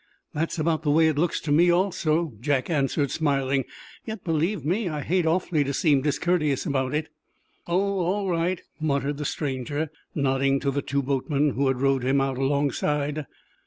"That's 0.33 0.57
about 0.57 0.81
the 0.81 0.89
way 0.89 1.09
it 1.09 1.19
looks 1.19 1.39
to 1.41 1.51
me, 1.51 1.69
also," 1.69 2.33
Jack 2.39 2.71
answered, 2.71 3.11
smiling. 3.11 3.65
"Yet, 4.03 4.23
believe 4.23 4.65
me, 4.65 4.89
I 4.89 5.01
hate 5.03 5.27
awfully 5.27 5.63
to 5.63 5.73
seem 5.75 6.01
discourteous 6.01 6.65
about 6.65 6.95
it." 6.95 7.09
"Oh, 7.67 7.99
all 7.99 8.27
right," 8.27 8.63
muttered 8.79 9.17
the 9.17 9.25
stranger, 9.25 9.91
nodding 10.15 10.59
to 10.61 10.71
the 10.71 10.81
two 10.81 11.03
boatmen, 11.03 11.51
who 11.51 11.67
had 11.67 11.81
rowed 11.81 12.03
him 12.03 12.19
out 12.19 12.39
alongside. 12.39 13.27